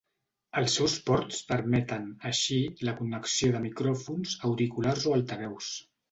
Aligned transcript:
Els 0.59 0.75
seus 0.77 0.93
ports 1.09 1.41
permeten, 1.49 2.07
així, 2.29 2.57
la 2.89 2.95
connexió 3.01 3.51
de 3.57 3.61
micròfons, 3.65 4.33
auriculars 4.49 5.05
o 5.11 5.15
altaveus. 5.19 5.69